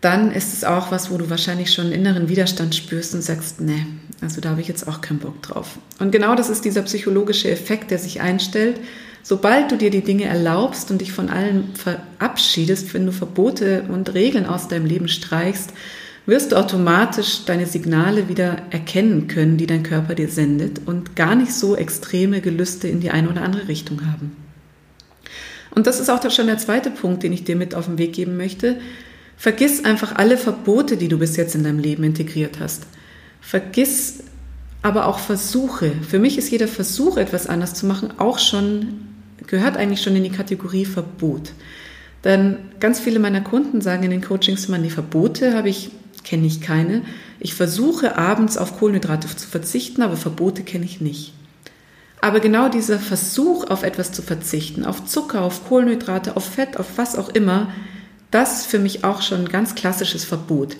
dann 0.06 0.30
ist 0.30 0.52
es 0.52 0.62
auch 0.62 0.92
was, 0.92 1.10
wo 1.10 1.18
du 1.18 1.30
wahrscheinlich 1.30 1.72
schon 1.72 1.90
inneren 1.90 2.28
Widerstand 2.28 2.76
spürst 2.76 3.12
und 3.12 3.22
sagst, 3.22 3.60
nee, 3.60 3.84
also 4.20 4.40
da 4.40 4.50
habe 4.50 4.60
ich 4.60 4.68
jetzt 4.68 4.86
auch 4.86 5.00
keinen 5.00 5.18
Bock 5.18 5.42
drauf. 5.42 5.80
Und 5.98 6.12
genau 6.12 6.36
das 6.36 6.48
ist 6.48 6.64
dieser 6.64 6.82
psychologische 6.82 7.50
Effekt, 7.50 7.90
der 7.90 7.98
sich 7.98 8.20
einstellt. 8.20 8.78
Sobald 9.25 9.72
du 9.72 9.76
dir 9.76 9.90
die 9.90 10.04
Dinge 10.04 10.26
erlaubst 10.26 10.92
und 10.92 11.00
dich 11.00 11.10
von 11.10 11.28
allen 11.28 11.75
verabschiedest, 11.75 12.94
wenn 12.94 13.04
du 13.04 13.10
Verbote 13.10 13.82
und 13.88 14.14
Regeln 14.14 14.46
aus 14.46 14.68
deinem 14.68 14.86
Leben 14.86 15.08
streichst, 15.08 15.72
wirst 16.25 16.52
du 16.52 16.56
automatisch 16.56 17.44
deine 17.44 17.66
Signale 17.66 18.28
wieder 18.28 18.58
erkennen 18.70 19.26
können, 19.26 19.56
die 19.56 19.66
dein 19.66 19.82
Körper 19.82 20.14
dir 20.14 20.28
sendet 20.28 20.82
und 20.86 21.16
gar 21.16 21.34
nicht 21.34 21.52
so 21.52 21.75
extreme 21.75 22.40
Gelüste 22.40 22.86
in 22.86 23.00
die 23.00 23.10
eine 23.10 23.28
oder 23.28 23.42
andere 23.42 23.66
Richtung 23.66 24.06
haben. 24.06 24.36
Und 25.75 25.88
das 25.88 25.98
ist 25.98 26.10
auch 26.10 26.30
schon 26.30 26.46
der 26.46 26.58
zweite 26.58 26.92
Punkt, 26.92 27.25
den 27.25 27.32
ich 27.32 27.42
dir 27.42 27.56
mit 27.56 27.75
auf 27.75 27.86
den 27.86 27.98
Weg 27.98 28.12
geben 28.12 28.36
möchte. 28.36 28.76
Vergiss 29.36 29.84
einfach 29.84 30.16
alle 30.16 30.38
Verbote, 30.38 30.96
die 30.96 31.08
du 31.08 31.18
bis 31.18 31.36
jetzt 31.36 31.54
in 31.54 31.64
deinem 31.64 31.78
Leben 31.78 32.04
integriert 32.04 32.58
hast. 32.58 32.86
Vergiss 33.40 34.20
aber 34.82 35.06
auch 35.06 35.18
Versuche. 35.18 35.92
Für 36.08 36.18
mich 36.18 36.38
ist 36.38 36.50
jeder 36.50 36.68
Versuch, 36.68 37.16
etwas 37.16 37.46
anders 37.46 37.74
zu 37.74 37.86
machen, 37.86 38.14
auch 38.18 38.38
schon, 38.38 39.00
gehört 39.46 39.76
eigentlich 39.76 40.00
schon 40.00 40.16
in 40.16 40.24
die 40.24 40.30
Kategorie 40.30 40.84
Verbot. 40.84 41.52
Denn 42.24 42.58
ganz 42.80 42.98
viele 42.98 43.18
meiner 43.18 43.40
Kunden 43.40 43.80
sagen 43.80 44.04
in 44.04 44.10
den 44.10 44.22
Coachings 44.22 44.66
immer, 44.66 44.78
die 44.78 44.90
Verbote 44.90 45.54
habe 45.54 45.68
ich, 45.68 45.90
kenne 46.24 46.46
ich 46.46 46.60
keine. 46.60 47.02
Ich 47.38 47.54
versuche 47.54 48.16
abends 48.16 48.56
auf 48.56 48.78
Kohlenhydrate 48.78 49.28
zu 49.28 49.46
verzichten, 49.46 50.02
aber 50.02 50.16
Verbote 50.16 50.62
kenne 50.62 50.84
ich 50.84 51.00
nicht. 51.00 51.34
Aber 52.20 52.40
genau 52.40 52.68
dieser 52.68 52.98
Versuch, 52.98 53.70
auf 53.70 53.82
etwas 53.82 54.10
zu 54.10 54.22
verzichten, 54.22 54.84
auf 54.84 55.04
Zucker, 55.04 55.42
auf 55.42 55.68
Kohlenhydrate, 55.68 56.36
auf 56.36 56.44
Fett, 56.44 56.78
auf 56.78 56.86
was 56.96 57.16
auch 57.16 57.28
immer, 57.28 57.72
das 58.30 58.61
ist 58.61 58.66
für 58.66 58.78
mich 58.78 59.04
auch 59.04 59.23
schon 59.23 59.40
ein 59.40 59.49
ganz 59.49 59.75
klassisches 59.75 60.25
Verbot. 60.25 60.76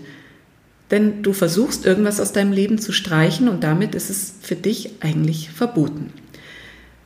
Denn 0.91 1.23
du 1.23 1.33
versuchst 1.33 1.85
irgendwas 1.85 2.21
aus 2.21 2.33
deinem 2.33 2.53
Leben 2.53 2.79
zu 2.79 2.93
streichen 2.93 3.49
und 3.49 3.65
damit 3.65 3.95
ist 3.95 4.11
es 4.11 4.35
für 4.41 4.57
dich 4.57 4.91
eigentlich 5.00 5.50
verboten. 5.50 6.12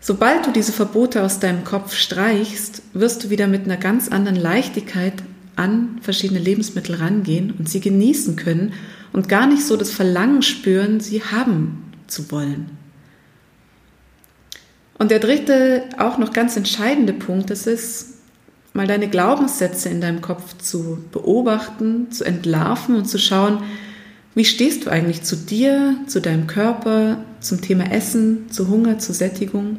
Sobald 0.01 0.47
du 0.47 0.51
diese 0.51 0.73
Verbote 0.73 1.23
aus 1.23 1.41
deinem 1.41 1.65
Kopf 1.65 1.95
streichst, 1.95 2.83
wirst 2.95 3.25
du 3.25 3.31
wieder 3.31 3.47
mit 3.47 3.65
einer 3.65 3.77
ganz 3.77 4.09
anderen 4.09 4.37
Leichtigkeit 4.37 5.15
an 5.57 5.99
verschiedene 6.01 6.41
Lebensmittel 6.41 6.95
rangehen 6.97 7.53
und 7.59 7.69
sie 7.69 7.81
genießen 7.81 8.37
können 8.37 8.73
und 9.13 9.29
gar 9.29 9.47
nicht 9.47 9.65
so 9.67 9.77
das 9.77 9.91
Verlangen 9.91 10.43
spüren, 10.43 11.01
sie 11.01 11.23
haben 11.23 11.93
zu 12.07 12.31
wollen. 12.31 12.71
Und 14.99 15.11
der 15.11 15.19
dritte, 15.19 15.85
auch 15.99 16.19
noch 16.19 16.33
ganz 16.33 16.57
entscheidende 16.57 17.13
Punkt 17.13 17.51
ist 17.51 17.67
es, 17.67 18.20
mal 18.73 18.87
deine 18.87 19.09
Glaubenssätze 19.09 19.89
in 19.89 20.01
deinem 20.01 20.21
Kopf 20.21 20.57
zu 20.59 20.99
beobachten, 21.13 22.11
zu 22.11 22.25
entlarven 22.25 22.95
und 22.95 23.07
zu 23.07 23.19
schauen, 23.19 23.63
wie 24.35 24.45
stehst 24.45 24.87
du 24.87 24.91
eigentlich 24.91 25.23
zu 25.23 25.37
dir, 25.37 25.97
zu 26.07 26.21
deinem 26.21 26.47
Körper, 26.47 27.25
zum 27.41 27.61
Thema 27.61 27.91
Essen, 27.91 28.51
zu 28.51 28.69
Hunger, 28.69 28.99
zu 28.99 29.13
Sättigung? 29.13 29.79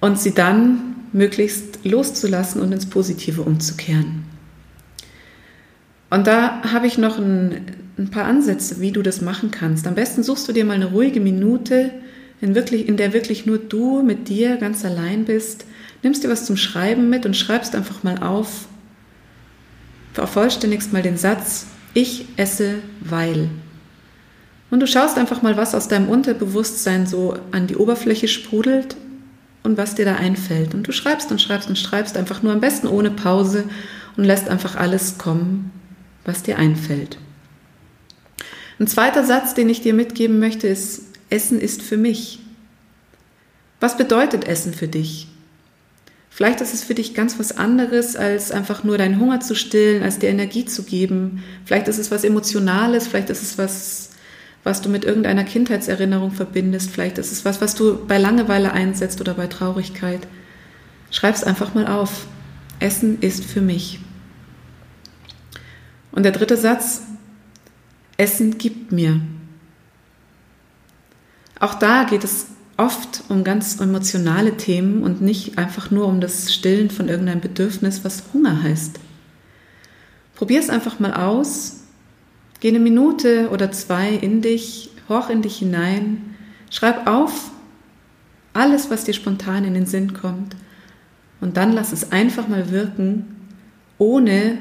Und 0.00 0.20
sie 0.20 0.32
dann 0.32 0.94
möglichst 1.12 1.84
loszulassen 1.84 2.60
und 2.60 2.72
ins 2.72 2.86
Positive 2.86 3.42
umzukehren. 3.42 4.24
Und 6.10 6.26
da 6.26 6.62
habe 6.72 6.86
ich 6.86 6.96
noch 6.96 7.18
ein, 7.18 7.62
ein, 7.98 8.10
paar 8.10 8.24
Ansätze, 8.24 8.80
wie 8.80 8.92
du 8.92 9.02
das 9.02 9.20
machen 9.20 9.50
kannst. 9.50 9.86
Am 9.86 9.94
besten 9.94 10.22
suchst 10.22 10.46
du 10.48 10.52
dir 10.52 10.64
mal 10.64 10.74
eine 10.74 10.90
ruhige 10.90 11.20
Minute, 11.20 11.90
in, 12.44 12.54
wirklich, 12.54 12.86
in 12.86 12.96
der 12.96 13.12
wirklich 13.12 13.46
nur 13.46 13.58
du 13.58 14.02
mit 14.02 14.28
dir 14.28 14.56
ganz 14.58 14.84
allein 14.84 15.24
bist 15.24 15.64
nimmst 16.04 16.22
dir 16.22 16.28
was 16.28 16.44
zum 16.44 16.56
Schreiben 16.56 17.08
mit 17.08 17.26
und 17.26 17.36
schreibst 17.36 17.74
einfach 17.74 18.02
mal 18.04 18.22
auf, 18.22 18.66
vervollständigst 20.12 20.92
mal 20.92 21.02
den 21.02 21.16
Satz, 21.16 21.66
ich 21.94 22.26
esse 22.36 22.76
weil. 23.00 23.48
Und 24.70 24.80
du 24.80 24.86
schaust 24.86 25.18
einfach 25.18 25.42
mal, 25.42 25.56
was 25.56 25.74
aus 25.74 25.88
deinem 25.88 26.08
Unterbewusstsein 26.08 27.06
so 27.06 27.36
an 27.50 27.66
die 27.66 27.76
Oberfläche 27.76 28.28
sprudelt 28.28 28.96
und 29.62 29.78
was 29.78 29.94
dir 29.94 30.04
da 30.04 30.16
einfällt. 30.16 30.74
Und 30.74 30.86
du 30.86 30.92
schreibst 30.92 31.30
und 31.30 31.40
schreibst 31.40 31.68
und 31.68 31.78
schreibst 31.78 32.16
einfach 32.16 32.42
nur 32.42 32.52
am 32.52 32.60
besten 32.60 32.86
ohne 32.86 33.10
Pause 33.10 33.64
und 34.16 34.24
lässt 34.24 34.48
einfach 34.48 34.76
alles 34.76 35.16
kommen, 35.16 35.72
was 36.24 36.42
dir 36.42 36.58
einfällt. 36.58 37.18
Ein 38.78 38.88
zweiter 38.88 39.24
Satz, 39.24 39.54
den 39.54 39.68
ich 39.68 39.80
dir 39.80 39.94
mitgeben 39.94 40.40
möchte, 40.40 40.66
ist, 40.66 41.13
Essen 41.34 41.60
ist 41.60 41.82
für 41.82 41.96
mich. 41.96 42.38
Was 43.80 43.96
bedeutet 43.96 44.46
Essen 44.46 44.72
für 44.72 44.86
dich? 44.86 45.26
Vielleicht 46.30 46.60
ist 46.60 46.74
es 46.74 46.84
für 46.84 46.94
dich 46.94 47.12
ganz 47.12 47.38
was 47.40 47.56
anderes, 47.56 48.14
als 48.14 48.52
einfach 48.52 48.84
nur 48.84 48.98
deinen 48.98 49.18
Hunger 49.18 49.40
zu 49.40 49.56
stillen, 49.56 50.04
als 50.04 50.20
dir 50.20 50.28
Energie 50.28 50.64
zu 50.64 50.84
geben. 50.84 51.42
Vielleicht 51.64 51.88
ist 51.88 51.98
es 51.98 52.12
was 52.12 52.22
Emotionales, 52.22 53.08
vielleicht 53.08 53.30
ist 53.30 53.42
es 53.42 53.58
was, 53.58 54.10
was 54.62 54.80
du 54.80 54.88
mit 54.88 55.04
irgendeiner 55.04 55.42
Kindheitserinnerung 55.42 56.30
verbindest, 56.30 56.90
vielleicht 56.90 57.18
ist 57.18 57.32
es 57.32 57.44
was, 57.44 57.60
was 57.60 57.74
du 57.74 58.06
bei 58.06 58.18
Langeweile 58.18 58.72
einsetzt 58.72 59.20
oder 59.20 59.34
bei 59.34 59.48
Traurigkeit. 59.48 60.26
Schreib's 61.10 61.42
einfach 61.42 61.74
mal 61.74 61.88
auf. 61.88 62.26
Essen 62.78 63.20
ist 63.20 63.44
für 63.44 63.60
mich. 63.60 63.98
Und 66.12 66.22
der 66.22 66.32
dritte 66.32 66.56
Satz, 66.56 67.02
Essen 68.16 68.58
gibt 68.58 68.92
mir. 68.92 69.20
Auch 71.64 71.72
da 71.72 72.04
geht 72.04 72.24
es 72.24 72.48
oft 72.76 73.24
um 73.30 73.42
ganz 73.42 73.80
emotionale 73.80 74.58
Themen 74.58 75.02
und 75.02 75.22
nicht 75.22 75.56
einfach 75.56 75.90
nur 75.90 76.06
um 76.06 76.20
das 76.20 76.52
Stillen 76.52 76.90
von 76.90 77.08
irgendeinem 77.08 77.40
Bedürfnis, 77.40 78.04
was 78.04 78.22
Hunger 78.34 78.62
heißt. 78.62 79.00
Probier 80.34 80.60
es 80.60 80.68
einfach 80.68 81.00
mal 81.00 81.14
aus. 81.14 81.84
Geh 82.60 82.68
eine 82.68 82.80
Minute 82.80 83.48
oder 83.48 83.72
zwei 83.72 84.10
in 84.10 84.42
dich, 84.42 84.90
horch 85.08 85.30
in 85.30 85.40
dich 85.40 85.56
hinein, 85.56 86.36
schreib 86.68 87.06
auf 87.06 87.50
alles, 88.52 88.90
was 88.90 89.04
dir 89.04 89.14
spontan 89.14 89.64
in 89.64 89.72
den 89.72 89.86
Sinn 89.86 90.12
kommt 90.12 90.54
und 91.40 91.56
dann 91.56 91.72
lass 91.72 91.94
es 91.94 92.12
einfach 92.12 92.46
mal 92.46 92.72
wirken, 92.72 93.36
ohne 93.96 94.58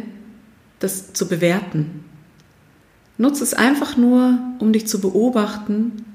das 0.80 1.12
zu 1.12 1.28
bewerten. 1.28 2.06
Nutze 3.18 3.44
es 3.44 3.54
einfach 3.54 3.98
nur, 3.98 4.40
um 4.60 4.72
dich 4.72 4.88
zu 4.88 5.02
beobachten 5.02 6.13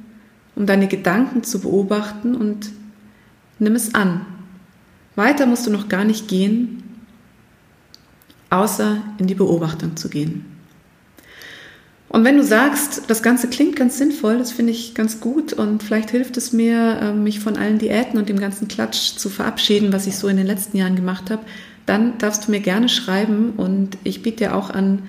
um 0.59 0.67
deine 0.67 0.89
Gedanken 0.89 1.45
zu 1.45 1.61
beobachten 1.61 2.35
und 2.35 2.71
nimm 3.61 3.77
es 3.77 3.95
an. 3.95 4.27
Weiter 5.15 5.47
musst 5.47 5.67
du 5.67 5.71
noch 5.71 5.89
gar 5.89 6.05
nicht 6.05 6.27
gehen, 6.27 6.83
außer 8.51 9.01
in 9.19 9.29
die 9.29 9.37
Beobachtung 9.37 9.97
zu 9.97 10.09
gehen. 10.09 10.45
Und 12.09 12.25
wenn 12.25 12.37
du 12.37 12.43
sagst, 12.43 13.03
das 13.09 13.23
Ganze 13.23 13.49
klingt 13.49 13.77
ganz 13.77 13.99
sinnvoll, 13.99 14.39
das 14.39 14.51
finde 14.51 14.73
ich 14.73 14.95
ganz 14.95 15.21
gut 15.21 15.53
und 15.53 15.83
vielleicht 15.83 16.11
hilft 16.11 16.37
es 16.37 16.53
mir, 16.53 16.99
äh, 17.03 17.13
mich 17.13 17.39
von 17.39 17.57
allen 17.57 17.79
Diäten 17.79 18.19
und 18.19 18.29
dem 18.29 18.41
ganzen 18.41 18.67
Klatsch 18.67 19.17
zu 19.17 19.29
verabschieden, 19.29 19.93
was 19.93 20.09
ich 20.09 20.17
so 20.17 20.27
in 20.27 20.39
den 20.39 20.47
letzten 20.47 20.77
Jahren 20.77 20.97
gemacht 20.97 21.31
habe, 21.31 21.45
dann 21.87 22.19
darfst 22.19 22.49
du 22.49 22.51
mir 22.51 22.61
gerne 22.61 22.89
schreiben 22.89 23.53
und 23.57 23.97
ich 24.03 24.23
biete 24.23 24.39
dir 24.39 24.57
auch 24.57 24.71
an, 24.71 25.09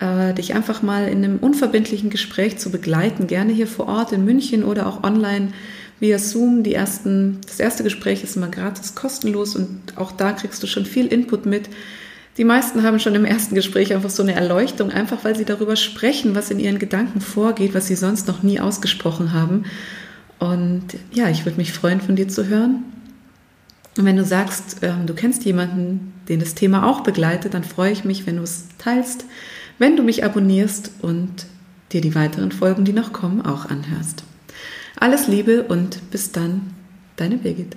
äh, 0.00 0.34
dich 0.34 0.54
einfach 0.54 0.82
mal 0.82 1.08
in 1.08 1.24
einem 1.24 1.38
unverbindlichen 1.38 2.10
Gespräch 2.10 2.58
zu 2.58 2.70
begleiten, 2.70 3.26
gerne 3.26 3.52
hier 3.52 3.66
vor 3.66 3.88
Ort 3.88 4.12
in 4.12 4.24
München 4.24 4.64
oder 4.64 4.86
auch 4.86 5.02
online 5.02 5.48
via 6.00 6.18
Zoom. 6.18 6.62
Die 6.62 6.74
ersten, 6.74 7.40
das 7.46 7.60
erste 7.60 7.82
Gespräch 7.84 8.24
ist 8.24 8.36
immer 8.36 8.48
gratis, 8.48 8.94
kostenlos 8.94 9.56
und 9.56 9.80
auch 9.96 10.12
da 10.12 10.32
kriegst 10.32 10.62
du 10.62 10.66
schon 10.66 10.86
viel 10.86 11.06
Input 11.06 11.46
mit. 11.46 11.68
Die 12.38 12.44
meisten 12.44 12.82
haben 12.82 12.98
schon 12.98 13.14
im 13.14 13.26
ersten 13.26 13.54
Gespräch 13.54 13.92
einfach 13.94 14.08
so 14.10 14.22
eine 14.22 14.34
Erleuchtung, 14.34 14.90
einfach 14.90 15.22
weil 15.22 15.36
sie 15.36 15.44
darüber 15.44 15.76
sprechen, 15.76 16.34
was 16.34 16.50
in 16.50 16.58
ihren 16.58 16.78
Gedanken 16.78 17.20
vorgeht, 17.20 17.74
was 17.74 17.86
sie 17.86 17.94
sonst 17.94 18.26
noch 18.26 18.42
nie 18.42 18.58
ausgesprochen 18.58 19.32
haben. 19.32 19.64
Und 20.38 20.84
ja, 21.12 21.28
ich 21.28 21.44
würde 21.44 21.58
mich 21.58 21.72
freuen, 21.72 22.00
von 22.00 22.16
dir 22.16 22.28
zu 22.28 22.46
hören. 22.46 22.84
Und 23.98 24.06
wenn 24.06 24.16
du 24.16 24.24
sagst, 24.24 24.78
ähm, 24.80 25.06
du 25.06 25.14
kennst 25.14 25.44
jemanden, 25.44 26.14
den 26.28 26.40
das 26.40 26.54
Thema 26.54 26.86
auch 26.86 27.02
begleitet, 27.02 27.52
dann 27.52 27.64
freue 27.64 27.92
ich 27.92 28.04
mich, 28.04 28.26
wenn 28.26 28.38
du 28.38 28.42
es 28.42 28.64
teilst, 28.78 29.26
wenn 29.78 29.96
du 29.96 30.02
mich 30.02 30.24
abonnierst 30.24 30.92
und 31.02 31.46
dir 31.92 32.00
die 32.00 32.14
weiteren 32.14 32.52
Folgen, 32.52 32.84
die 32.84 32.92
noch 32.92 33.12
kommen, 33.12 33.42
auch 33.42 33.66
anhörst. 33.66 34.24
Alles 34.96 35.28
Liebe 35.28 35.64
und 35.64 36.10
bis 36.10 36.32
dann, 36.32 36.74
deine 37.16 37.36
Birgit. 37.36 37.76